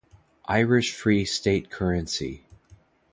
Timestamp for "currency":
1.69-2.43